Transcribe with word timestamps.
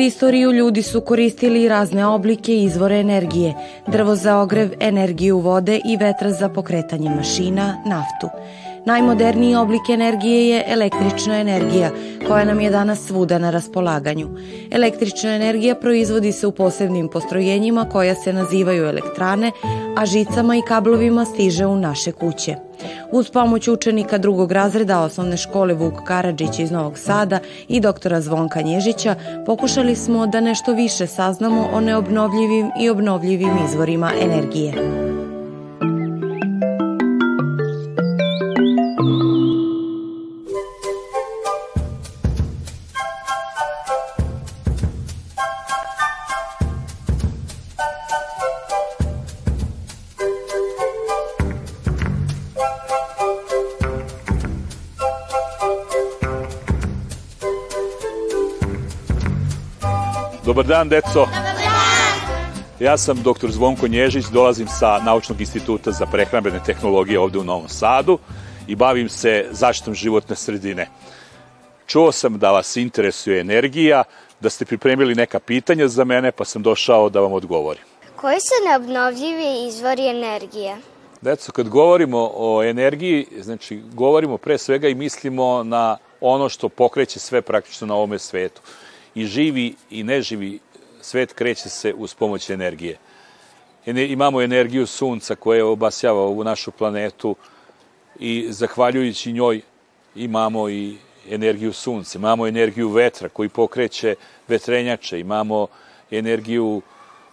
Istoriju 0.00 0.52
ljudi 0.52 0.82
su 0.82 1.00
koristili 1.00 1.68
razne 1.68 2.06
oblike 2.06 2.52
i 2.52 2.64
izvore 2.64 3.00
energije, 3.00 3.54
drvo 3.86 4.16
za 4.16 4.38
ogrev, 4.38 4.70
energiju 4.80 5.38
vode 5.38 5.80
i 5.84 5.96
vetra 5.96 6.32
za 6.32 6.48
pokretanje 6.48 7.10
mašina, 7.10 7.82
naftu. 7.86 8.28
Najmoderniji 8.86 9.54
oblik 9.54 9.88
energije 9.88 10.48
je 10.48 10.64
električna 10.66 11.40
energija, 11.40 11.90
koja 12.28 12.44
nam 12.44 12.60
je 12.60 12.70
danas 12.70 13.06
svuda 13.06 13.38
na 13.38 13.50
raspolaganju. 13.50 14.28
Električna 14.70 15.34
energija 15.34 15.74
proizvodi 15.74 16.32
se 16.32 16.46
u 16.46 16.52
posebnim 16.52 17.08
postrojenjima 17.08 17.88
koja 17.92 18.14
se 18.14 18.32
nazivaju 18.32 18.84
elektrane, 18.84 19.52
a 19.96 20.06
žicama 20.06 20.56
i 20.56 20.62
kablovima 20.68 21.24
stiže 21.24 21.66
u 21.66 21.76
naše 21.76 22.12
kuće. 22.12 22.56
Uz 23.12 23.30
pomoć 23.30 23.68
učenika 23.68 24.18
drugog 24.18 24.52
razreda 24.52 25.00
osnovne 25.00 25.36
škole 25.36 25.74
Vuk 25.74 25.94
Karadžić 26.04 26.58
iz 26.58 26.70
Novog 26.70 26.98
Sada 26.98 27.38
i 27.68 27.80
doktora 27.80 28.20
Zvonka 28.20 28.62
Nježića 28.62 29.14
pokušali 29.46 29.96
smo 29.96 30.26
da 30.26 30.40
nešto 30.40 30.72
više 30.72 31.06
saznamo 31.06 31.68
o 31.72 31.80
neobnovljivim 31.80 32.70
i 32.80 32.90
obnovljivim 32.90 33.58
izvorima 33.68 34.12
energije. 34.22 34.72
Dobar 60.60 60.76
dan, 60.76 60.88
deco. 60.88 61.26
Ja 62.80 62.96
sam 62.96 63.22
dr. 63.22 63.50
Zvonko 63.50 63.88
Nježić, 63.88 64.24
dolazim 64.26 64.68
sa 64.68 65.00
Naučnog 65.04 65.40
instituta 65.40 65.90
za 65.90 66.06
prehrambene 66.06 66.60
tehnologije 66.66 67.18
ovde 67.18 67.38
u 67.38 67.44
Novom 67.44 67.68
Sadu 67.68 68.18
i 68.66 68.76
bavim 68.76 69.08
se 69.08 69.46
zaštitom 69.50 69.94
životne 69.94 70.36
sredine. 70.36 70.88
Čuo 71.86 72.12
sam 72.12 72.38
da 72.38 72.50
vas 72.50 72.76
interesuje 72.76 73.40
energija, 73.40 74.04
da 74.40 74.50
ste 74.50 74.64
pripremili 74.64 75.14
neka 75.14 75.40
pitanja 75.40 75.88
za 75.88 76.04
mene, 76.04 76.32
pa 76.32 76.44
sam 76.44 76.62
došao 76.62 77.08
da 77.08 77.20
vam 77.20 77.32
odgovorim. 77.32 77.82
Koji 78.16 78.40
su 78.40 78.68
neobnovljivi 78.68 79.68
izvori 79.68 80.08
energije? 80.08 80.76
Deco, 81.20 81.52
kad 81.52 81.68
govorimo 81.68 82.30
o 82.34 82.64
energiji, 82.64 83.26
znači 83.40 83.82
govorimo 83.92 84.38
pre 84.38 84.58
svega 84.58 84.88
i 84.88 84.94
mislimo 84.94 85.62
na 85.64 85.96
ono 86.20 86.48
što 86.48 86.68
pokreće 86.68 87.18
sve 87.18 87.42
praktično 87.42 87.86
na 87.86 87.94
ovome 87.94 88.18
svetu 88.18 88.60
i 89.14 89.26
živi 89.26 89.74
i 89.90 90.02
neživi 90.02 90.58
svet 91.00 91.32
kreće 91.32 91.68
se 91.68 91.94
uz 91.94 92.14
pomoć 92.14 92.50
energije. 92.50 92.98
Imamo 93.86 94.42
energiju 94.42 94.86
sunca 94.86 95.34
koja 95.34 95.66
obasjava 95.66 96.20
ovu 96.20 96.44
našu 96.44 96.70
planetu 96.70 97.36
i 98.18 98.46
zahvaljujući 98.50 99.32
njoj 99.32 99.60
imamo 100.14 100.68
i 100.68 100.96
energiju 101.30 101.72
sunca, 101.72 102.18
imamo 102.18 102.46
energiju 102.46 102.88
vetra 102.88 103.28
koji 103.28 103.48
pokreće 103.48 104.14
vetrenjače, 104.48 105.20
imamo 105.20 105.66
energiju 106.10 106.82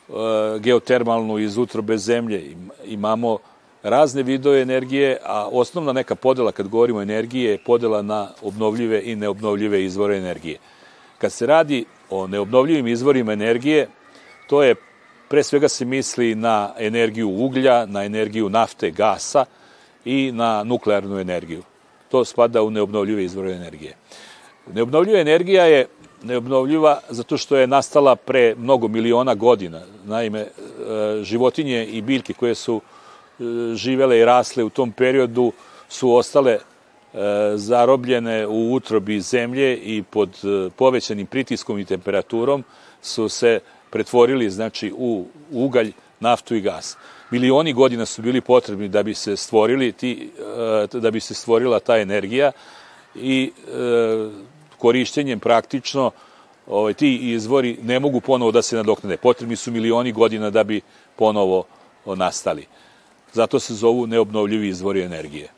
e, 0.09 0.13
geotermalnu 0.59 1.39
iz 1.39 1.57
utrobe 1.57 1.97
zemlje, 1.97 2.55
imamo 2.85 3.37
razne 3.83 4.23
vidove 4.23 4.61
energije, 4.61 5.17
a 5.23 5.47
osnovna 5.51 5.93
neka 5.93 6.16
podela 6.16 6.51
kad 6.51 6.67
govorimo 6.67 6.99
o 6.99 7.01
energiji 7.01 7.43
je 7.43 7.57
podela 7.57 8.01
na 8.01 8.29
obnovljive 8.41 9.01
i 9.03 9.16
neobnovljive 9.16 9.83
izvore 9.83 10.17
energije. 10.17 10.57
Kad 11.17 11.31
se 11.31 11.45
radi 11.45 11.85
o 12.09 12.28
neobnovljivim 12.28 12.88
izvorima 12.88 13.33
energije, 13.33 13.88
to 14.47 14.63
je 14.63 14.75
pre 15.28 15.44
svega 15.44 15.67
se 15.67 15.85
misli 15.85 16.35
na 16.35 16.73
energiju 16.79 17.29
uglja, 17.29 17.85
na 17.85 18.03
energiju 18.03 18.50
nafte, 18.50 18.91
gasa 18.91 19.45
i 20.05 20.31
na 20.31 20.63
nuklearnu 20.63 21.19
energiju. 21.19 21.63
To 22.09 22.25
spada 22.25 22.61
u 22.61 22.69
neobnovljive 22.69 23.23
izvore 23.23 23.51
energije. 23.51 23.95
Neobnovljiva 24.73 25.19
energija 25.19 25.66
je 25.66 25.88
neobnovljiva 26.23 27.00
zato 27.09 27.38
što 27.38 27.57
je 27.57 27.67
nastala 27.67 28.16
pre 28.16 28.55
mnogo 28.55 28.88
miliona 28.88 29.35
godina. 29.35 29.81
Naime, 30.05 30.39
e, 30.39 30.47
životinje 31.23 31.85
i 31.85 32.01
biljke 32.01 32.34
koje 32.34 32.55
su 32.55 32.81
e, 32.81 33.44
živele 33.75 34.19
i 34.19 34.25
rasle 34.25 34.63
u 34.63 34.69
tom 34.69 34.91
periodu 34.91 35.51
su 35.89 36.13
ostale 36.13 36.59
zarobljene 37.56 38.47
u 38.47 38.73
utrobi 38.73 39.22
zemlje 39.22 39.78
i 39.78 40.03
pod 40.03 40.29
e, 40.29 40.69
povećanim 40.69 41.28
pritiskom 41.28 41.79
i 41.79 41.85
temperaturom 41.85 42.63
su 43.01 43.29
se 43.29 43.59
pretvorili 43.90 44.50
znači 44.50 44.94
u 44.97 45.25
ugalj, 45.51 45.91
naftu 46.19 46.56
i 46.56 46.62
gas. 46.62 46.97
Milioni 47.31 47.73
godina 47.73 48.06
su 48.06 48.22
bili 48.22 48.41
potrebni 48.41 48.88
da 48.88 49.03
bi 49.03 49.13
se 49.13 49.35
stvorili 49.35 49.91
ti 49.91 50.29
e, 50.94 51.00
da 51.00 51.12
bi 51.12 51.19
se 51.19 51.34
stvorila 51.34 51.79
ta 51.79 51.97
energija 51.97 52.51
i 53.16 53.51
korišćenjem 54.78 55.40
praktično 55.40 56.12
ovaj 56.67 56.94
ti 56.94 57.31
izvori 57.31 57.78
ne 57.84 58.00
mogu 58.00 58.22
ponovo 58.22 58.51
da 58.51 58.62
se 58.62 58.75
nadoknade. 58.75 59.17
Potrebni 59.17 59.56
su 59.56 59.72
milioni 59.72 60.12
godina 60.12 60.50
da 60.50 60.63
bi 60.63 60.81
ponovo 61.16 61.63
nastali. 62.06 62.66
Zato 63.34 63.59
se 63.59 63.73
zovu 63.73 64.07
neobnovljivi 64.07 64.67
izvori 64.67 65.01
energije. 65.01 65.56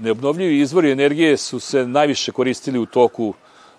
Neobnovljivi 0.00 0.60
izvori 0.60 0.90
energije 0.90 1.36
su 1.36 1.60
se 1.60 1.86
najviše 1.86 2.32
koristili 2.32 2.78
u 2.78 2.86
toku 2.86 3.34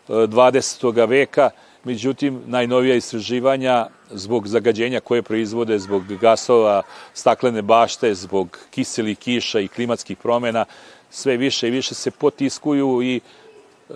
20. 0.07 1.03
E, 1.03 1.06
veka, 1.06 1.50
međutim, 1.84 2.41
najnovija 2.46 2.96
istraživanja 2.96 3.88
zbog 4.12 4.47
zagađenja 4.47 5.00
koje 5.00 5.22
proizvode, 5.22 5.79
zbog 5.79 6.03
gasova, 6.22 6.81
staklene 7.13 7.62
bašte, 7.62 8.16
zbog 8.16 8.59
kiselih 8.72 9.18
kiša 9.18 9.59
i 9.59 9.68
klimatskih 9.68 10.18
promena, 10.18 10.66
sve 11.09 11.38
više 11.38 11.68
i 11.68 11.72
više 11.72 11.95
se 11.95 12.12
potiskuju 12.12 13.01
i 13.03 13.16
e, 13.16 13.94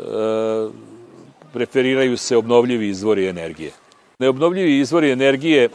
preferiraju 1.54 2.18
se 2.18 2.38
obnovljivi 2.38 2.90
izvori 2.90 3.28
energije. 3.28 3.72
Neobnovljivi 4.20 4.80
izvori 4.80 5.12
energije 5.12 5.70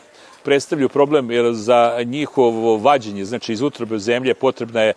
predstavljaju 0.45 0.89
problem 0.89 1.31
jer 1.31 1.53
za 1.55 2.03
njihovo 2.05 2.77
vađenje, 2.77 3.25
znači 3.25 3.53
iz 3.53 3.63
utrobe 3.63 3.99
zemlje, 3.99 4.35
potrebna 4.35 4.81
je 4.81 4.93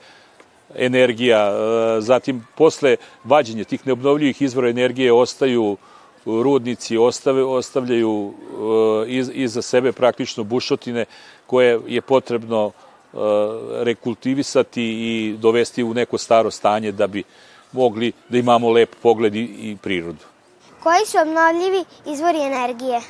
energija. 0.78 1.48
E, 1.48 2.02
zatim, 2.02 2.48
posle 2.56 2.98
vađenja 3.24 3.64
tih 3.64 3.88
neobnovljivih 3.88 4.42
izvora 4.42 4.70
energije 4.70 5.14
ostaju 5.14 5.78
rudnici, 6.26 6.98
ostave, 6.98 7.44
ostavljaju 7.44 8.34
e, 8.34 9.12
iz, 9.12 9.32
iza 9.34 9.62
sebe 9.62 9.92
praktično 9.92 10.44
bušotine 10.44 11.06
koje 11.46 11.80
je 11.88 12.02
potrebno 12.02 12.72
e, 12.72 13.18
rekultivisati 13.84 14.84
i 14.84 15.36
dovesti 15.38 15.84
u 15.84 15.94
neko 15.94 16.18
staro 16.18 16.52
stanje 16.52 16.92
da 16.92 17.08
bi 17.08 17.24
mogli 17.72 18.12
da 18.30 18.38
imamo 18.38 18.70
lep 18.70 18.96
pogled 19.02 19.36
i, 19.36 19.78
prirodu. 19.82 20.26
Koji 20.84 21.06
su 21.06 21.18
obnovljivi 21.22 21.86
izvori 22.06 22.40
energije? 22.42 23.02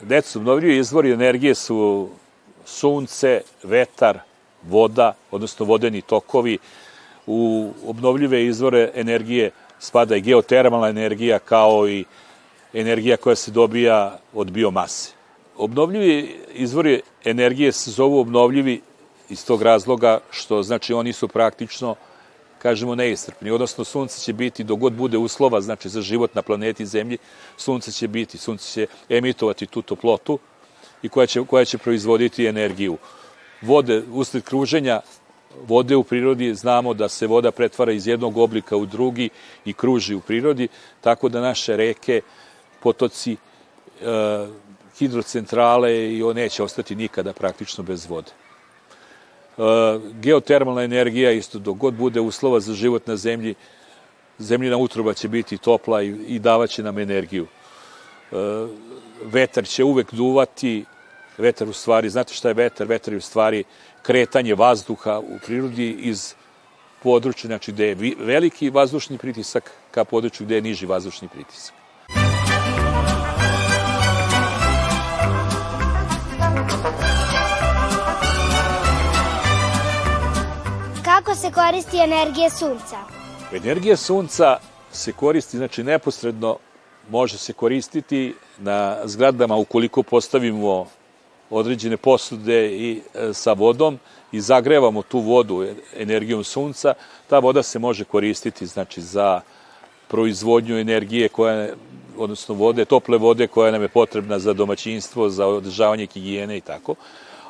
Decu, 0.00 0.38
obnovljivi 0.38 0.78
izvori 0.78 1.12
energije 1.12 1.54
su 1.54 2.08
sunce, 2.64 3.40
vetar, 3.62 4.18
voda, 4.68 5.14
odnosno 5.30 5.66
vodeni 5.66 6.02
tokovi, 6.02 6.58
u 7.26 7.70
obnovljive 7.86 8.44
izvore 8.44 8.90
energije 8.94 9.50
spada 9.78 10.16
i 10.16 10.20
geotermalna 10.20 10.88
energija 10.88 11.38
kao 11.38 11.88
i 11.88 12.04
energija 12.72 13.16
koja 13.16 13.36
se 13.36 13.50
dobija 13.50 14.18
od 14.34 14.50
biomase. 14.50 15.12
Obnovljivi 15.56 16.40
izvori 16.54 17.02
energije 17.24 17.72
se 17.72 17.90
zovu 17.90 18.18
obnovljivi 18.20 18.80
iz 19.28 19.46
tog 19.46 19.62
razloga 19.62 20.20
što 20.30 20.62
znači 20.62 20.94
oni 20.94 21.12
su 21.12 21.28
praktično 21.28 21.94
kažemo 22.58 22.94
neistrpni, 22.94 23.50
odnosno 23.50 23.84
sunce 23.84 24.20
će 24.20 24.32
biti 24.32 24.64
dok 24.64 24.78
god 24.78 24.92
bude 24.92 25.18
uslova, 25.18 25.60
znači 25.60 25.88
za 25.88 26.00
život 26.00 26.34
na 26.34 26.42
planeti 26.42 26.86
Zemlji, 26.86 27.18
sunce 27.56 27.92
će 27.92 28.08
biti, 28.08 28.38
sunce 28.38 28.72
će 28.72 28.86
emitovati 29.08 29.66
tu 29.66 29.82
toplotu 29.82 30.38
i 31.02 31.08
koja 31.08 31.26
će, 31.26 31.44
koja 31.44 31.64
će 31.64 31.78
proizvoditi 31.78 32.46
energiju 32.46 32.96
vode, 33.64 34.02
usled 34.12 34.42
kruženja 34.42 35.00
vode 35.66 35.96
u 35.96 36.04
prirodi, 36.04 36.54
znamo 36.54 36.94
da 36.94 37.08
se 37.08 37.26
voda 37.26 37.50
pretvara 37.50 37.92
iz 37.92 38.06
jednog 38.06 38.36
oblika 38.36 38.76
u 38.76 38.86
drugi 38.86 39.28
i 39.64 39.72
kruži 39.72 40.14
u 40.14 40.20
prirodi, 40.20 40.68
tako 41.00 41.28
da 41.28 41.40
naše 41.40 41.76
reke, 41.76 42.20
potoci, 42.82 43.32
e, 43.32 43.36
hidrocentrale 44.98 46.14
i 46.14 46.22
on 46.22 46.36
neće 46.36 46.62
ostati 46.62 46.94
nikada 46.94 47.32
praktično 47.32 47.84
bez 47.84 48.06
vode. 48.06 48.30
E, 48.30 49.62
geotermalna 50.20 50.82
energija, 50.82 51.30
isto 51.30 51.58
dok 51.58 51.76
god 51.76 51.94
bude 51.94 52.20
uslova 52.20 52.60
za 52.60 52.74
život 52.74 53.06
na 53.06 53.16
zemlji, 53.16 53.54
zemljina 54.38 54.76
utroba 54.76 55.14
će 55.14 55.28
biti 55.28 55.58
topla 55.58 56.02
i, 56.02 56.08
i 56.08 56.38
davaće 56.38 56.82
nam 56.82 56.98
energiju. 56.98 57.46
E, 57.46 58.36
vetar 59.24 59.66
će 59.66 59.84
uvek 59.84 60.14
duvati, 60.14 60.84
Vetar 61.38 61.68
u 61.68 61.72
stvari, 61.72 62.10
znate 62.10 62.34
šta 62.34 62.48
je 62.48 62.54
vetar? 62.54 62.86
Vetar 62.86 63.14
je 63.14 63.18
u 63.18 63.20
stvari 63.20 63.64
kretanje 64.02 64.54
vazduha 64.54 65.18
u 65.18 65.38
prirodi 65.46 65.90
iz 65.90 66.34
područja, 67.02 67.48
znači 67.48 67.72
gde 67.72 67.86
je 67.86 68.14
veliki 68.18 68.70
vazdušni 68.70 69.18
pritisak 69.18 69.70
ka 69.90 70.04
području 70.04 70.46
gde 70.46 70.54
je 70.54 70.62
niži 70.62 70.86
vazdušni 70.86 71.28
pritisak. 71.28 71.74
Kako 81.04 81.34
se 81.34 81.50
koristi 81.52 81.96
energija 81.98 82.50
sunca? 82.50 82.96
Energija 83.52 83.96
sunca 83.96 84.56
se 84.92 85.12
koristi, 85.12 85.56
znači 85.56 85.82
neposredno 85.82 86.56
može 87.10 87.38
se 87.38 87.52
koristiti 87.52 88.34
na 88.58 88.96
zgradama 89.04 89.56
ukoliko 89.56 90.02
postavimo 90.02 90.86
određene 91.54 91.96
posude 91.96 92.68
i 92.68 93.00
e, 93.14 93.32
sa 93.32 93.52
vodom 93.52 93.98
i 94.32 94.40
zagrevamo 94.40 95.02
tu 95.02 95.18
vodu 95.18 95.66
energijom 95.96 96.44
sunca, 96.44 96.94
ta 97.26 97.38
voda 97.38 97.62
se 97.62 97.78
može 97.78 98.04
koristiti 98.04 98.66
znači 98.66 99.00
za 99.00 99.40
proizvodnju 100.08 100.78
energije 100.78 101.28
koja 101.28 101.68
odnosno 102.18 102.54
vode, 102.54 102.84
tople 102.84 103.18
vode 103.18 103.46
koja 103.46 103.72
nam 103.72 103.82
je 103.82 103.88
potrebna 103.88 104.38
za 104.38 104.52
domaćinstvo, 104.52 105.28
za 105.28 105.46
održavanje 105.46 106.06
higijene 106.06 106.56
i 106.56 106.60
tako. 106.60 106.94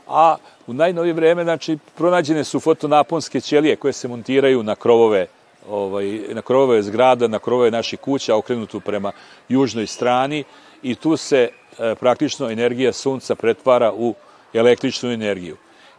A 0.09 0.37
u 0.67 0.73
najnovije 0.73 1.13
vreme, 1.13 1.45
znači, 1.45 1.79
pronađene 1.95 2.45
su 2.45 2.61
fotonaponske 2.61 3.41
ćelije 3.41 3.77
koje 3.77 3.93
se 3.93 4.09
montiraju 4.09 4.63
na 4.63 4.75
krovove 4.75 5.27
ovaj, 5.69 6.21
na 6.33 6.43
krovove 6.43 6.83
zgrada, 6.83 7.29
na 7.29 7.39
krovove 7.39 7.71
naših 7.71 8.01
kuća, 8.01 8.37
okrenutu 8.37 8.81
prema 8.81 9.13
južnoj 9.49 9.87
strani 9.87 10.45
i 10.83 10.95
tu 10.95 11.17
se 11.17 11.39
e, 11.39 11.51
praktično 12.01 12.51
energija 12.51 12.93
sunca 12.93 13.35
pretvara 13.35 13.93
u 13.93 14.15
električnu 14.55 15.11
energiju. 15.11 15.57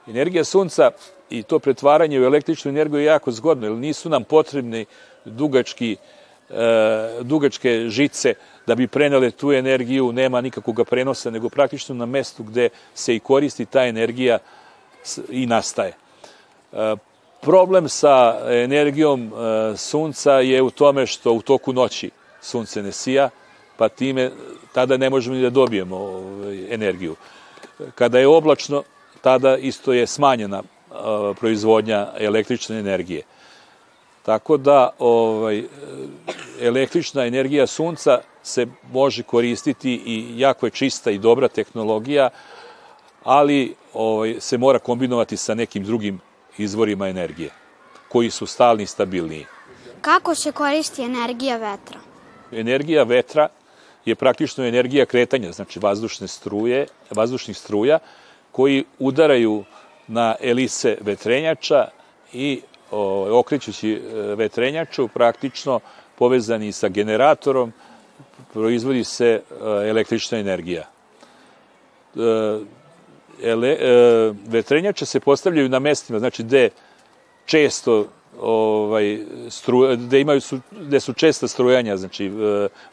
Energija 0.07 0.44
sunca 0.44 0.92
i 1.30 1.44
to 1.44 1.60
pretvaranje 1.60 2.22
u 2.22 2.24
električnu 2.24 2.69
energiju 2.69 3.00
je 3.00 3.06
jako 3.06 3.31
zgodno, 3.31 3.68
jer 3.68 3.75
nisu 3.75 4.10
nam 4.10 4.24
potrebni 4.24 4.86
dugački, 5.25 5.95
e, 6.50 6.56
dugačke 7.22 7.89
žice 7.89 8.33
da 8.68 8.75
bi 8.75 8.88
prenele 8.88 9.31
tu 9.31 9.51
energiju, 9.51 10.12
nema 10.12 10.42
nikakvog 10.42 10.81
prenosa, 10.89 11.30
nego 11.30 11.50
praktično 11.50 11.95
na 11.95 12.06
mestu 12.06 12.44
gde 12.44 12.69
se 12.94 13.16
i 13.16 13.19
koristi 13.19 13.66
ta 13.66 13.86
energija 13.86 14.38
i 15.30 15.45
nastaje. 15.45 15.94
E, 16.74 16.95
problem 17.42 17.89
sa 17.89 18.39
energijom 18.50 19.33
e, 19.33 19.77
sunca 19.77 20.31
je 20.31 20.62
u 20.62 20.69
tome 20.69 21.06
što 21.06 21.33
u 21.33 21.42
toku 21.42 21.74
noći 21.74 22.10
sunce 22.42 22.83
ne 22.83 22.92
sija, 22.92 23.30
pa 23.77 23.89
time 23.89 24.31
tada 24.74 24.98
ne 24.98 25.10
možemo 25.10 25.36
ni 25.36 25.42
da 25.42 25.50
dobijemo 25.50 25.98
ovaj, 25.98 26.74
energiju. 26.74 27.16
Kada 27.95 28.19
je 28.19 28.27
oblačno, 28.27 28.83
tada 29.22 29.57
isto 29.57 29.94
je 29.94 30.07
smanjena 30.07 30.63
proizvodnja 31.39 32.07
električne 32.19 32.80
energije. 32.80 33.24
Tako 34.24 34.57
da 34.57 34.89
ovaj, 35.00 35.63
električna 36.62 37.25
energija 37.25 37.68
sunca 37.68 38.19
se 38.44 38.68
može 38.92 39.24
koristiti 39.24 40.01
i 40.06 40.39
jako 40.39 40.66
je 40.66 40.72
čista 40.72 41.12
i 41.12 41.18
dobra 41.18 41.48
tehnologija, 41.48 42.30
ali 43.24 43.75
ovaj, 43.94 44.36
se 44.39 44.57
mora 44.57 44.80
kombinovati 44.80 45.38
sa 45.38 45.54
nekim 45.54 45.83
drugim 45.83 46.22
izvorima 46.57 47.07
energije, 47.07 47.50
koji 48.10 48.30
su 48.30 48.45
stalni 48.45 48.83
i 48.83 48.88
stabilniji. 48.88 49.45
Kako 50.01 50.36
se 50.36 50.51
koristi 50.51 51.04
energija 51.04 51.57
vetra? 51.57 52.00
Energija 52.51 53.04
vetra 53.04 53.48
je 54.05 54.15
praktično 54.15 54.65
energija 54.65 55.05
kretanja, 55.05 55.51
znači 55.51 55.79
vazdušne 55.79 56.27
struje, 56.27 56.87
vazdušnih 57.11 57.57
struja, 57.57 57.99
koji 58.51 58.83
udaraju 58.99 59.63
na 60.07 60.35
elise 60.41 60.97
vetrenjača 61.01 61.87
i 62.33 62.61
o, 62.91 63.39
okrećući 63.39 63.91
e, 63.91 63.99
vetrenjaču 64.35 65.07
praktično 65.07 65.79
povezani 66.17 66.71
sa 66.71 66.87
generatorom 66.87 67.73
proizvodi 68.53 69.03
se 69.03 69.27
e, 69.27 69.41
električna 69.89 70.37
energija. 70.37 70.83
E, 72.15 72.59
ele, 73.43 73.77
vetrenjače 74.47 75.05
se 75.05 75.19
postavljaju 75.19 75.69
na 75.69 75.79
mestima, 75.79 76.19
znači 76.19 76.43
gde 76.43 76.69
često 77.45 78.07
ovaj 78.41 79.19
stru, 79.49 79.95
gde 79.97 80.21
imaju 80.21 80.41
su 80.41 80.59
gde 80.71 80.99
su 80.99 81.13
česta 81.13 81.47
strujanja, 81.47 81.97
znači 81.97 82.31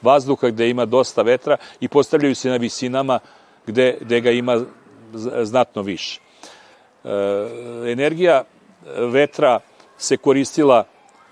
vazduha 0.02 0.48
gde 0.48 0.70
ima 0.70 0.84
dosta 0.84 1.22
vetra 1.22 1.56
i 1.80 1.88
postavljaju 1.88 2.34
se 2.34 2.50
na 2.50 2.56
visinama 2.56 3.18
gde 3.66 3.98
gde 4.00 4.20
ga 4.20 4.30
ima 4.30 4.64
znatno 5.42 5.82
više. 5.82 6.20
E, 7.04 7.08
energija 7.92 8.44
vetra 8.96 9.60
se 9.98 10.16
koristila 10.16 10.84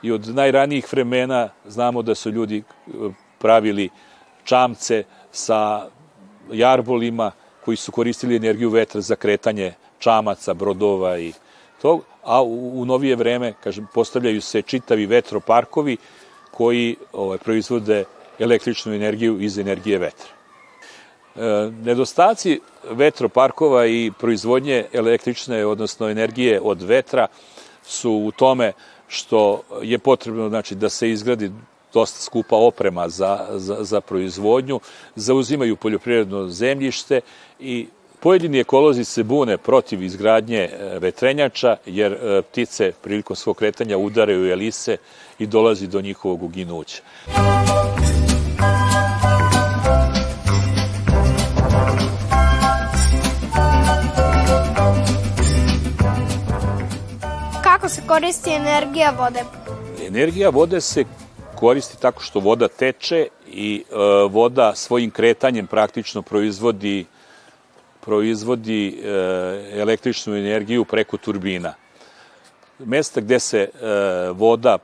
i 0.02 0.12
od 0.12 0.28
najranijih 0.28 0.92
vremena, 0.92 1.48
znamo 1.66 2.02
da 2.02 2.14
su 2.14 2.30
ljudi 2.30 2.58
e, 2.58 2.92
pravili 3.38 3.88
čamce 4.44 5.04
sa 5.32 5.88
jarbolima 6.52 7.32
koji 7.64 7.76
su 7.76 7.92
koristili 7.92 8.36
energiju 8.36 8.70
vetra 8.70 9.00
za 9.00 9.16
kretanje 9.16 9.72
čamaca, 9.98 10.54
brodova 10.54 11.18
i 11.18 11.32
to, 11.82 12.00
a 12.22 12.42
u, 12.42 12.80
u 12.80 12.84
novije 12.84 13.16
vreme, 13.16 13.52
kažem, 13.62 13.86
postavljaju 13.94 14.40
se 14.40 14.62
čitavi 14.62 15.06
vetroparkovi 15.06 15.96
koji 16.50 16.96
ovaj, 17.12 17.38
proizvode 17.38 18.04
električnu 18.38 18.94
energiju 18.94 19.40
iz 19.40 19.58
energije 19.58 19.98
vetra. 19.98 20.28
E, 21.36 21.70
nedostaci 21.84 22.60
vetroparkova 22.90 23.86
i 23.86 24.12
proizvodnje 24.18 24.84
električne, 24.92 25.66
odnosno 25.66 26.08
energije 26.10 26.60
od 26.60 26.82
vetra, 26.82 27.26
su 27.82 28.12
u 28.12 28.30
tome 28.30 28.72
što 29.08 29.62
je 29.82 29.98
potrebno 29.98 30.48
znači, 30.48 30.74
da 30.74 30.88
se 30.88 31.10
izgradi 31.10 31.50
dosta 31.92 32.20
skupa 32.20 32.56
oprema 32.56 33.08
za, 33.08 33.46
za, 33.50 33.76
za 33.80 34.00
proizvodnju, 34.00 34.80
zauzimaju 35.16 35.76
poljoprivredno 35.76 36.48
zemljište 36.48 37.20
i 37.60 37.86
Pojedini 38.22 38.58
ekolozi 38.58 39.05
se 39.05 39.22
bune 39.22 39.56
protiv 39.58 40.02
izgradnje 40.02 40.58
e, 40.58 40.99
vetrenjača, 40.99 41.76
jer 41.87 42.12
e, 42.12 42.43
ptice 42.43 42.93
prilikom 43.02 43.37
svog 43.37 43.56
kretanja 43.56 43.99
udaraju 43.99 44.52
elise 44.52 44.97
i 45.38 45.47
dolazi 45.47 45.87
do 45.87 46.00
njihovog 46.00 46.42
uginuća. 46.42 47.02
Kako 57.62 57.88
se 57.88 58.02
koristi 58.06 58.50
energija 58.50 59.14
vode? 59.18 59.44
Energija 60.06 60.49
vode 60.49 60.80
se 60.80 61.04
koristi 61.56 62.00
tako 62.00 62.23
što 62.23 62.40
voda 62.40 62.68
teče 62.68 63.26
i 63.47 63.85
e, 63.90 63.94
voda 64.30 64.73
svojim 64.75 65.11
kretanjem 65.11 65.66
praktično 65.66 66.23
proizvodi 66.23 67.06
proizvodi 68.00 68.88
e, 68.88 68.92
električnu 69.80 70.37
energiju 70.37 70.85
preko 70.85 71.16
turbina. 71.16 71.75
Mesta 72.78 73.21
gde 73.21 73.40
se 73.40 73.61
e, 73.61 73.69
voda 74.33 74.78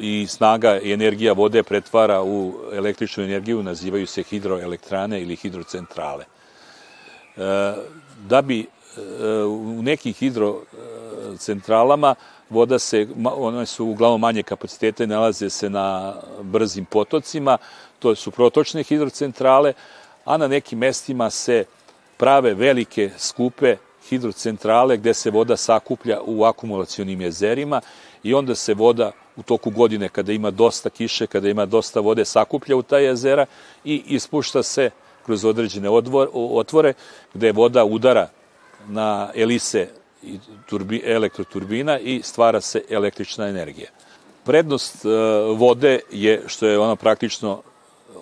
i 0.00 0.26
snaga 0.28 0.80
i 0.80 0.92
energija 0.92 1.32
vode 1.32 1.62
pretvara 1.62 2.22
u 2.22 2.54
električnu 2.72 3.24
energiju 3.24 3.62
nazivaju 3.62 4.06
se 4.06 4.22
hidroelektrane 4.22 5.22
ili 5.22 5.36
hidrocentrale. 5.36 6.24
E, 6.24 6.26
da 8.28 8.42
bi 8.42 8.66
u 9.46 9.82
nekim 9.82 10.12
hidrocentralama 10.12 12.14
voda 12.50 12.78
se, 12.78 13.06
one 13.24 13.66
su 13.66 13.86
uglavnom 13.86 14.20
manje 14.20 14.42
kapacitete, 14.42 15.06
nalaze 15.06 15.50
se 15.50 15.70
na 15.70 16.14
brzim 16.42 16.84
potocima, 16.84 17.58
to 17.98 18.14
su 18.14 18.30
protočne 18.30 18.82
hidrocentrale, 18.82 19.72
a 20.24 20.36
na 20.36 20.48
nekim 20.48 20.78
mestima 20.78 21.30
se 21.30 21.64
prave 22.20 22.54
velike, 22.54 23.10
skupe 23.18 23.76
hidrocentrale 24.08 24.96
gde 24.96 25.14
se 25.14 25.30
voda 25.30 25.56
sakuplja 25.56 26.20
u 26.26 26.44
akumulacionim 26.44 27.20
jezerima 27.20 27.80
i 28.22 28.34
onda 28.34 28.54
se 28.54 28.74
voda 28.74 29.12
u 29.36 29.42
toku 29.42 29.70
godine 29.70 30.08
kada 30.08 30.32
ima 30.32 30.50
dosta 30.50 30.90
kiše, 30.90 31.26
kada 31.26 31.48
ima 31.48 31.66
dosta 31.66 32.00
vode 32.00 32.24
sakuplja 32.24 32.76
u 32.76 32.82
ta 32.82 32.98
jezera 32.98 33.46
i 33.84 34.02
ispušta 34.06 34.62
se 34.62 34.90
kroz 35.26 35.44
određene 35.44 35.88
otvore 36.34 36.92
gde 37.34 37.52
voda 37.52 37.84
udara 37.84 38.28
na 38.88 39.30
elise 39.34 39.88
i 40.22 40.38
turbi, 40.66 41.02
elektroturbina 41.06 41.98
i 41.98 42.20
stvara 42.22 42.60
se 42.60 42.82
električna 42.90 43.48
energija. 43.48 43.88
Prednost 44.44 45.04
e, 45.04 45.08
vode 45.56 46.00
je 46.10 46.42
što 46.46 46.66
je 46.66 46.78
ona 46.78 46.96
praktično 46.96 47.62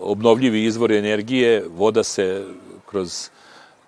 obnovljivi 0.00 0.64
izvor 0.64 0.92
energije, 0.92 1.64
voda 1.68 2.02
se 2.02 2.44
kroz 2.86 3.30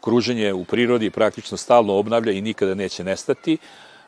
kruženje 0.01 0.53
u 0.53 0.65
prirodi 0.65 1.11
praktično 1.11 1.57
stalno 1.57 1.95
obnavlja 1.95 2.33
i 2.33 2.41
nikada 2.41 2.75
neće 2.75 3.05
nestati, 3.05 3.59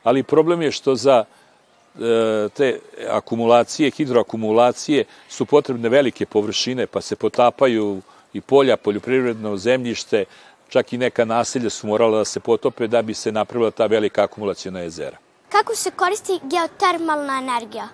ali 0.03 0.23
problem 0.23 0.63
je 0.63 0.71
što 0.71 0.95
za 0.95 1.25
e, 1.25 2.49
te 2.55 2.79
akumulacije, 3.11 3.91
hidroakumulacije 3.91 5.05
su 5.29 5.47
potrebne 5.47 5.89
velike 5.89 6.27
površine, 6.27 6.87
pa 6.87 7.01
se 7.01 7.17
potapaju 7.17 8.01
i 8.33 8.41
polja, 8.41 8.77
poljoprivredno 8.77 9.57
zemljište, 9.57 10.25
čak 10.69 10.93
i 10.93 10.99
neka 10.99 11.25
naselja 11.25 11.71
su 11.71 11.87
morala 11.87 12.19
da 12.19 12.25
se 12.25 12.41
potope 12.41 12.87
da 12.87 13.03
bi 13.03 13.15
se 13.15 13.33
napravila 13.33 13.71
ta 13.71 13.87
velika 13.87 14.25
akumulacijona 14.25 14.81
jezera. 14.81 15.17
Kako 15.49 15.75
se 15.75 15.91
koristi 15.91 16.41
geotermalna 16.43 17.39
energija? 17.39 17.89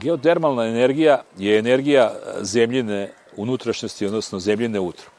Geotermalna 0.00 0.66
energija 0.66 1.22
je 1.38 1.58
energija 1.58 2.14
zemljine 2.40 3.12
unutrašnjosti, 3.36 4.06
odnosno 4.06 4.38
zemljine 4.38 4.80
utrobe. 4.80 5.16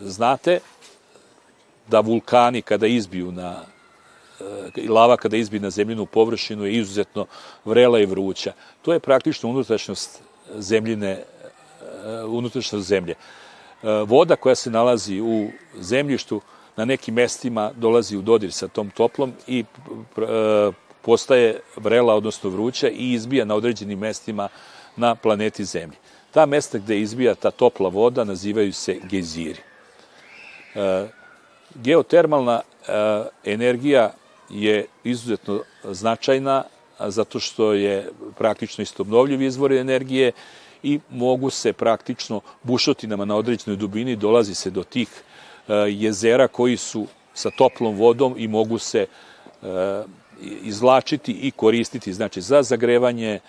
Znate 0.00 0.60
da 1.86 2.00
vulkani 2.00 2.62
kada 2.62 2.86
izbiju 2.86 3.32
na 3.32 3.64
i 4.76 4.88
lava 4.88 5.16
kada 5.16 5.36
izbi 5.36 5.58
na 5.60 5.70
zemljinu 5.70 6.06
površinu 6.06 6.64
je 6.64 6.72
izuzetno 6.72 7.26
vrela 7.64 8.00
i 8.00 8.06
vruća. 8.06 8.52
To 8.82 8.92
je 8.92 9.00
praktično 9.00 9.48
unutrašnjost 9.48 10.22
zemljine, 10.54 11.22
unutrašnjost 12.26 12.86
zemlje. 12.86 13.14
Voda 14.06 14.36
koja 14.36 14.54
se 14.54 14.70
nalazi 14.70 15.20
u 15.20 15.50
zemljištu 15.80 16.40
na 16.76 16.84
nekim 16.84 17.14
mestima 17.14 17.72
dolazi 17.76 18.16
u 18.16 18.22
dodir 18.22 18.52
sa 18.52 18.68
tom 18.68 18.90
toplom 18.90 19.32
i 19.46 19.64
postaje 21.02 21.60
vrela, 21.76 22.14
odnosno 22.14 22.50
vruća 22.50 22.88
i 22.88 23.12
izbija 23.12 23.44
na 23.44 23.54
određenim 23.54 23.98
mestima 23.98 24.48
na 24.96 25.14
planeti 25.14 25.64
Zemlji. 25.64 25.96
Ta 26.30 26.46
mesta 26.46 26.78
gde 26.78 27.00
izbija 27.00 27.34
ta 27.34 27.50
topla 27.50 27.88
voda 27.88 28.24
nazivaju 28.24 28.72
se 28.72 28.96
gejziri. 29.10 29.60
E, 31.74 31.78
geotermalna 31.82 32.60
e, 32.62 32.92
energija 33.44 34.12
je 34.50 34.86
izuzetno 35.04 35.60
značajna 35.84 36.64
zato 37.00 37.40
što 37.40 37.72
je 37.72 38.10
praktično 38.38 38.82
isto 38.82 39.02
obnovljiv 39.02 39.42
izvor 39.42 39.72
energije 39.72 40.32
i 40.82 41.00
mogu 41.10 41.50
se 41.50 41.72
praktično 41.72 42.40
bušotinama 42.62 43.24
na 43.24 43.36
određenoj 43.36 43.76
dubini 43.76 44.16
dolazi 44.16 44.54
se 44.54 44.70
do 44.70 44.82
tih 44.82 45.08
e, 45.68 45.74
jezera 45.74 46.48
koji 46.48 46.76
su 46.76 47.06
sa 47.34 47.50
toplom 47.50 47.96
vodom 47.96 48.34
i 48.38 48.48
mogu 48.48 48.78
se 48.78 49.06
izvlačiti 50.62 51.32
i 51.32 51.50
koristiti 51.50 52.12
znači 52.12 52.40
za 52.40 52.62
zagrevanje 52.62 53.40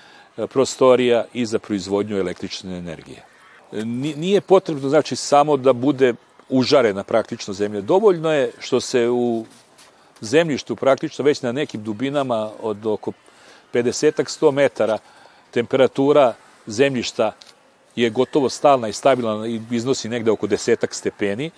prostorija 0.50 1.26
i 1.34 1.46
za 1.46 1.60
proizvodnju 1.60 2.18
električne 2.18 2.78
energije. 2.78 3.24
Nije 4.16 4.42
potrebno 4.42 4.90
znači 4.90 5.16
samo 5.16 5.58
da 5.58 5.74
bude 5.74 6.14
užarena 6.50 7.04
praktično 7.04 7.54
zemlja. 7.54 7.82
Dovoljno 7.82 8.32
je 8.32 8.52
što 8.60 8.80
se 8.80 9.10
u 9.10 9.46
zemljištu 10.22 10.76
praktično 10.76 11.26
već 11.26 11.42
na 11.42 11.52
nekim 11.52 11.84
dubinama 11.84 12.52
od 12.62 12.86
oko 12.86 13.12
50-100 13.74 14.52
metara 14.52 14.98
temperatura 15.52 16.34
zemljišta 16.68 17.32
je 17.96 18.10
gotovo 18.10 18.50
stalna 18.50 18.88
i 18.88 18.94
stabilna 18.94 19.48
i 19.48 19.62
iznosi 19.72 20.10
negde 20.10 20.32
oko 20.32 20.48
desetak 20.48 20.94
stepeni 20.94 21.52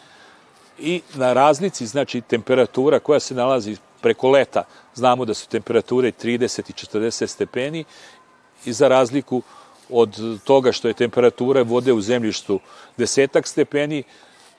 i 0.79 1.01
na 1.13 1.34
razlici, 1.34 1.86
znači 1.86 2.22
temperatura 2.22 3.00
koja 3.00 3.20
se 3.20 3.36
nalazi 3.36 3.77
preko 4.01 4.29
leta, 4.29 4.63
znamo 4.96 5.25
da 5.25 5.34
su 5.34 5.50
temperature 5.50 6.12
30 6.12 6.70
i 6.70 6.74
40 6.74 7.27
stepeni 7.27 7.86
i 8.65 8.74
za 8.74 8.88
razliku 8.88 9.41
od 9.89 10.39
toga 10.44 10.72
što 10.72 10.88
je 10.88 10.94
temperatura 10.94 11.62
vode 11.62 11.94
u 11.94 12.01
zemljištu 12.01 12.60
desetak 12.98 13.48
stepeni, 13.48 14.03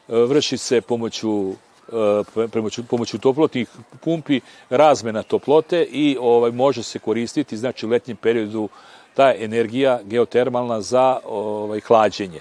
vrši 0.09 0.57
se 0.57 0.81
pomoću 0.81 1.53
e, 2.39 2.49
pomoću, 2.53 2.85
pomoću 2.85 3.19
toplotnih 3.19 3.69
pumpi 4.01 4.41
razmena 4.71 5.23
toplote 5.23 5.83
i 5.83 6.17
ovaj 6.21 6.53
može 6.53 6.83
se 6.83 6.99
koristiti 6.99 7.57
znači 7.57 7.87
u 7.87 7.89
letnjem 7.89 8.17
periodu 8.17 8.69
ta 9.15 9.35
energija 9.39 10.01
geotermalna 10.05 10.81
za 10.81 11.19
ovaj 11.25 11.81
hlađenje. 11.81 12.41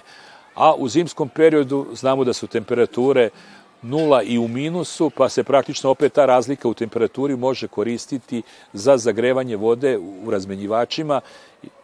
A 0.54 0.74
u 0.74 0.88
zimskom 0.88 1.28
periodu 1.28 1.86
znamo 1.92 2.24
da 2.24 2.32
su 2.32 2.46
temperature 2.46 3.30
nula 3.82 4.22
i 4.22 4.38
u 4.38 4.48
minusu, 4.48 5.10
pa 5.10 5.28
se 5.28 5.44
praktično 5.44 5.90
opet 5.90 6.12
ta 6.12 6.26
razlika 6.26 6.68
u 6.68 6.74
temperaturi 6.74 7.36
može 7.36 7.68
koristiti 7.68 8.42
za 8.72 8.96
zagrevanje 8.96 9.56
vode 9.56 9.98
u 9.98 10.30
razmenjivačima 10.30 11.20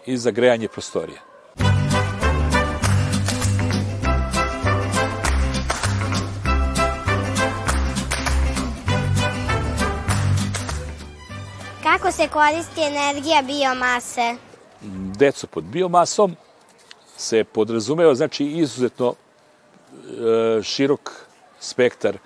i 0.07 0.17
za 0.17 0.31
grejanje 0.31 0.69
prostorija. 0.69 1.34
Se 12.25 12.31
koristi 12.31 12.81
energija 12.81 13.43
biomase? 13.43 14.37
Deco, 15.19 15.47
pod 15.47 15.65
biomasom 15.65 16.37
se 17.17 17.45
podrazumeva, 17.45 18.15
znači, 18.15 18.45
izuzetno 18.47 19.15
e, 19.15 20.63
širok 20.63 21.13
spektar 21.61 22.19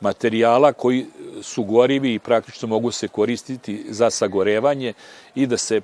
materijala 0.00 0.72
koji 0.72 1.06
su 1.42 1.64
gorivi 1.64 2.14
i 2.14 2.18
praktično 2.18 2.68
mogu 2.68 2.90
se 2.90 3.08
koristiti 3.08 3.84
za 3.88 4.10
sagorevanje 4.10 4.92
i 5.34 5.46
da 5.46 5.56
se 5.56 5.80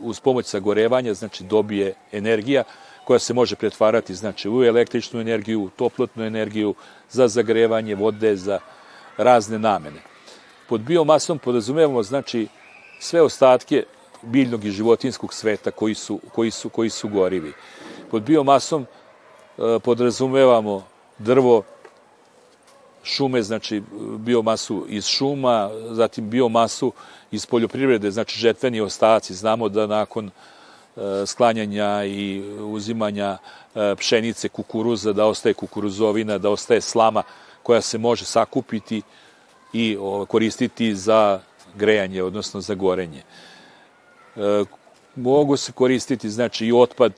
uz 0.00 0.20
pomoć 0.20 0.46
sagorevanja 0.46 1.14
znači 1.14 1.44
dobije 1.44 1.94
energija 2.12 2.64
koja 3.04 3.18
se 3.18 3.34
može 3.34 3.56
pretvarati 3.56 4.14
znači 4.14 4.48
u 4.48 4.64
električnu 4.64 5.20
energiju, 5.20 5.62
u 5.62 5.70
toplotnu 5.70 6.24
energiju, 6.24 6.74
za 7.10 7.28
zagrevanje 7.28 7.94
vode, 7.94 8.36
za 8.36 8.58
razne 9.16 9.58
namene. 9.58 10.00
Pod 10.68 10.80
biomasom 10.80 11.38
podrazumevamo 11.38 12.02
znači 12.02 12.48
sve 12.98 13.22
ostatke 13.22 13.84
biljnog 14.22 14.64
i 14.64 14.70
životinskog 14.70 15.34
sveta 15.34 15.70
koji 15.70 15.94
su, 15.94 16.20
koji 16.32 16.50
su, 16.50 16.68
koji 16.68 16.90
su 16.90 17.08
gorivi. 17.08 17.52
Pod 18.10 18.22
biomasom 18.22 18.82
e, 19.58 19.78
podrazumevamo 19.78 20.84
drvo, 21.18 21.62
šume, 23.02 23.42
znači 23.42 23.82
biomasu 24.18 24.86
iz 24.88 25.06
šuma, 25.06 25.70
zatim 25.90 26.30
biomasu 26.30 26.92
iz 27.30 27.46
poljoprivrede, 27.46 28.10
znači 28.10 28.38
žetveni 28.38 28.80
ostaci. 28.80 29.34
Znamo 29.34 29.68
da 29.68 29.86
nakon 29.86 30.30
e, 30.30 30.30
sklanjanja 31.26 32.04
i 32.04 32.42
uzimanja 32.60 33.38
e, 33.74 33.94
pšenice, 33.94 34.48
kukuruza, 34.48 35.12
da 35.12 35.26
ostaje 35.26 35.54
kukuruzovina, 35.54 36.38
da 36.38 36.50
ostaje 36.50 36.80
slama 36.80 37.22
koja 37.62 37.80
se 37.80 37.98
može 37.98 38.24
sakupiti 38.24 39.02
i 39.72 39.98
koristiti 40.28 40.94
za 40.94 41.40
grejanje, 41.78 42.22
odnosno 42.22 42.60
za 42.60 42.74
gorenje. 42.74 43.22
E, 44.36 44.64
mogu 45.16 45.56
se 45.56 45.72
koristiti 45.72 46.30
znači 46.30 46.66
i 46.66 46.72
otpad 46.72 47.12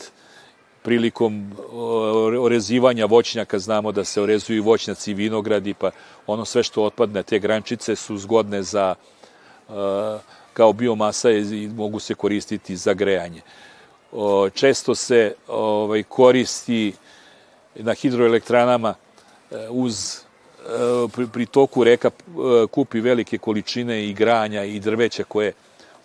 prilikom 0.82 1.52
orezivanja 2.40 3.06
voćnjaka, 3.06 3.58
znamo 3.58 3.92
da 3.92 4.04
se 4.04 4.22
orezuju 4.22 4.62
voćnjaci 4.62 5.10
i 5.10 5.14
vinogradi, 5.14 5.74
pa 5.74 5.90
ono 6.26 6.44
sve 6.44 6.62
što 6.62 6.84
otpadne, 6.84 7.22
te 7.22 7.38
grančice 7.38 7.96
su 7.96 8.18
zgodne 8.18 8.62
za 8.62 8.94
e, 8.94 9.72
kao 10.52 10.72
biomasa 10.72 11.30
i 11.30 11.68
mogu 11.76 11.98
se 11.98 12.14
koristiti 12.14 12.76
za 12.76 12.94
grejanje. 12.94 13.42
Često 14.54 14.94
se 14.94 15.34
ovaj, 15.48 16.02
koristi 16.02 16.92
na 17.74 17.94
hidroelektranama 17.94 18.94
e, 18.94 19.68
uz 19.70 20.20
pri 21.32 21.46
toku 21.46 21.84
reka 21.84 22.10
kupi 22.70 23.00
velike 23.00 23.38
količine 23.38 24.08
i 24.08 24.12
granja 24.12 24.64
i 24.64 24.80
drveća 24.80 25.24
koje 25.24 25.52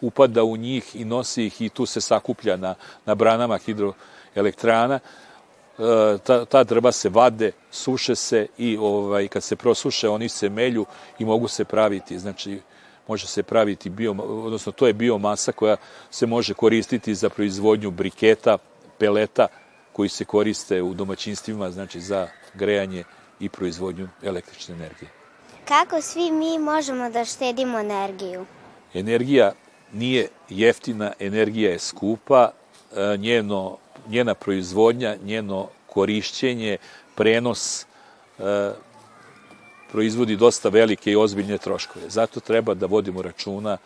upada 0.02 0.44
u 0.44 0.58
njih 0.58 0.96
i 0.96 1.06
nosi 1.06 1.46
ih 1.46 1.62
i 1.62 1.70
tu 1.70 1.86
se 1.86 2.02
sakuplja 2.02 2.58
na, 2.58 2.76
na 3.06 3.16
branama 3.16 3.58
hidroelektrana. 3.58 4.96
E, 4.96 6.18
ta, 6.24 6.46
ta 6.46 6.64
drva 6.64 6.92
se 6.92 7.10
vade, 7.10 7.52
suše 7.72 8.16
se 8.16 8.48
i 8.58 8.78
ovaj, 8.78 9.28
kad 9.28 9.44
se 9.44 9.56
prosuše 9.56 10.10
oni 10.10 10.30
se 10.30 10.50
melju 10.50 10.86
i 11.20 11.26
mogu 11.26 11.48
se 11.48 11.66
praviti, 11.66 12.20
znači 12.20 12.60
može 13.08 13.28
se 13.28 13.44
praviti 13.44 13.90
bio, 13.90 14.12
odnosno 14.20 14.72
to 14.72 14.88
je 14.88 14.94
biomasa 14.94 15.52
koja 15.52 15.78
se 16.12 16.26
može 16.26 16.54
koristiti 16.54 17.16
za 17.16 17.30
proizvodnju 17.30 17.92
briketa, 17.92 18.58
peleta 18.98 19.48
koji 19.94 20.10
se 20.10 20.26
koriste 20.26 20.82
u 20.82 20.94
domaćinstvima, 20.94 21.72
znači 21.72 22.02
za 22.02 22.28
grejanje 22.54 23.04
i 23.39 23.50
proizvodnju 23.50 24.10
električne 24.24 24.75
energije. 24.75 25.10
Kako 25.68 26.01
svi 26.01 26.32
mi 26.32 26.60
možemo 26.60 27.10
da 27.10 27.25
štedimo 27.25 27.80
energiju? 27.80 28.46
Energija 28.94 29.51
nije 29.94 30.27
jeftina, 30.50 31.13
energija 31.20 31.72
je 31.72 31.80
skupa, 31.80 32.51
e, 32.96 33.18
njeno, 33.18 33.77
njena 34.08 34.34
proizvodnja, 34.34 35.15
njeno 35.24 35.68
korišćenje, 35.88 36.77
prenos 37.15 37.86
e, 38.39 38.72
proizvodi 39.92 40.36
dosta 40.36 40.70
velike 40.70 41.12
i 41.12 41.15
ozbiljne 41.15 41.58
troškove. 41.58 42.10
Zato 42.10 42.39
treba 42.39 42.74
da 42.74 42.86
vodimo 42.86 43.22
računa 43.22 43.77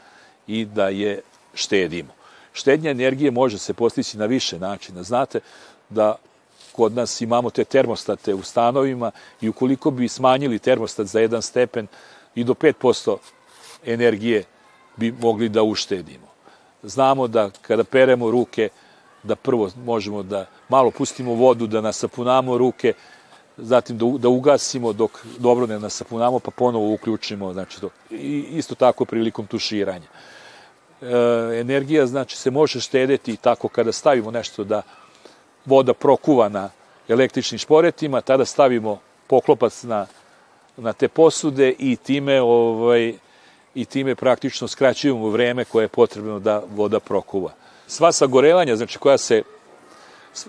i 0.48 0.66
da 0.66 0.90
je 0.90 1.22
štedimo. 1.54 2.14
Štednja 2.54 2.92
energije 2.92 3.32
može 3.32 3.58
se 3.58 3.74
postići 3.74 4.18
na 4.18 4.26
više 4.26 4.60
načina. 4.60 5.04
Znate 5.04 5.40
da 5.90 6.16
kod 6.80 6.96
nas 6.96 7.22
imamo 7.22 7.50
te 7.50 7.64
termostate 7.64 8.34
u 8.34 8.44
stanovima 8.44 9.12
i 9.42 9.50
ukoliko 9.50 9.92
bi 9.92 10.08
smanjili 10.08 10.60
termostat 10.60 11.08
za 11.08 11.20
jedan 11.20 11.42
stepen 11.42 11.88
i 12.36 12.44
do 12.44 12.54
5% 12.54 13.18
energije 13.86 14.44
bi 14.96 15.12
mogli 15.12 15.50
da 15.50 15.64
uštedimo. 15.64 16.28
Znamo 16.84 17.28
da 17.28 17.50
kada 17.62 17.84
peremo 17.84 18.32
ruke, 18.32 18.70
da 19.24 19.36
prvo 19.36 19.70
možemo 19.86 20.24
da 20.24 20.46
malo 20.70 20.92
pustimo 20.92 21.34
vodu, 21.34 21.68
da 21.68 21.82
nasapunamo 21.82 22.58
ruke, 22.58 22.94
zatim 23.58 23.98
da, 23.98 24.06
da 24.18 24.30
ugasimo 24.30 24.94
dok 24.94 25.20
dobro 25.38 25.68
ne 25.68 25.80
nasapunamo, 25.80 26.40
pa 26.40 26.52
ponovo 26.52 26.94
uključimo, 26.94 27.54
znači 27.54 27.82
to. 27.82 27.90
I 28.10 28.46
isto 28.52 28.76
tako 28.76 29.06
prilikom 29.06 29.48
tuširanja. 29.48 30.08
E, 31.02 31.60
energija, 31.60 32.08
znači, 32.08 32.38
se 32.38 32.52
može 32.52 32.80
štedeti 32.80 33.38
tako 33.38 33.68
kada 33.68 33.92
stavimo 33.92 34.32
nešto 34.32 34.64
da 34.64 34.82
voda 35.70 35.94
prokuva 35.94 36.50
na 36.50 36.70
električnim 37.08 37.60
šporetima, 37.60 38.22
tada 38.22 38.46
stavimo 38.46 39.00
poklopac 39.28 39.84
na, 39.84 40.08
na 40.78 40.94
te 40.94 41.08
posude 41.08 41.74
i 41.80 41.96
time 41.96 42.42
ovaj, 42.42 43.14
i 43.76 43.86
time 43.86 44.16
praktično 44.16 44.68
skraćujemo 44.68 45.30
vreme 45.30 45.66
koje 45.66 45.84
je 45.84 45.88
potrebno 45.88 46.40
da 46.40 46.64
voda 46.76 47.00
prokuva. 47.00 47.54
Sva 47.88 48.12
sagorevanja, 48.12 48.76
znači 48.76 48.98
koja 48.98 49.18
se 49.18 49.44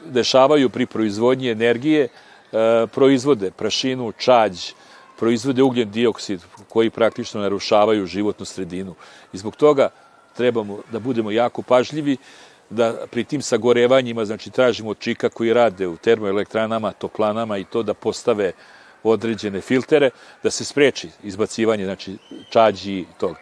dešavaju 0.04 0.68
pri 0.68 0.86
proizvodnji 0.86 1.50
energije, 1.50 2.08
e, 2.08 2.86
proizvode 2.86 3.50
prašinu, 3.50 4.12
čađ, 4.12 4.72
proizvode 5.18 5.62
ugljen 5.62 5.90
dioksid 5.90 6.40
koji 6.68 6.90
praktično 6.90 7.40
narušavaju 7.40 8.06
životnu 8.06 8.46
sredinu. 8.46 8.94
I 9.32 9.38
zbog 9.38 9.56
toga 9.56 9.88
trebamo 10.36 10.78
da 10.92 10.98
budemo 10.98 11.30
jako 11.30 11.62
pažljivi 11.62 12.16
da 12.70 13.06
pri 13.10 13.24
tim 13.24 13.42
sagorevanjima, 13.42 14.24
znači 14.24 14.50
tražimo 14.50 14.90
od 14.90 14.98
čika 14.98 15.28
koji 15.28 15.52
rade 15.52 15.86
u 15.86 15.96
termoelektranama, 15.96 16.92
toplanama 16.92 17.58
i 17.58 17.64
to 17.64 17.82
da 17.82 17.94
postave 17.94 18.52
određene 19.02 19.60
filtere, 19.60 20.10
da 20.42 20.50
se 20.50 20.64
spreči 20.64 21.08
izbacivanje, 21.22 21.84
znači 21.84 22.16
čađi 22.50 22.92
i 22.92 23.06
toga. 23.18 23.38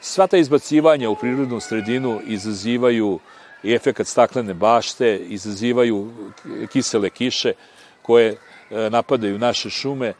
Sva 0.00 0.26
ta 0.26 0.36
izbacivanja 0.36 1.10
u 1.10 1.16
prirodnu 1.16 1.60
sredinu 1.60 2.20
izazivaju 2.26 3.18
i 3.62 3.74
efekat 3.74 4.06
staklene 4.06 4.54
bašte, 4.54 5.18
izazivaju 5.18 6.12
kisele 6.72 7.10
kiše 7.10 7.52
koje 8.02 8.28
e, 8.30 8.36
napadaju 8.90 9.38
naše 9.38 9.70
šume 9.70 10.12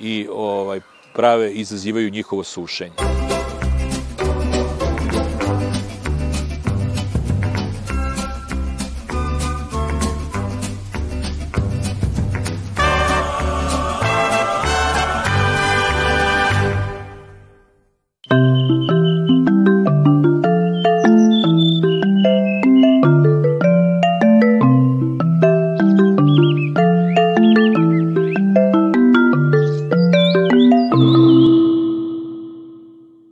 i 0.00 0.26
ovaj 0.30 0.80
prave 1.14 1.52
izazivaju 1.52 2.10
njihovo 2.10 2.44
sušenje. 2.44 3.41